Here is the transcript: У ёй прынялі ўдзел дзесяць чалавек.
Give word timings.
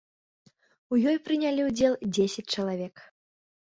У 0.95 1.01
ёй 1.11 1.17
прынялі 1.29 1.61
ўдзел 1.67 1.93
дзесяць 2.13 2.49
чалавек. 2.59 2.95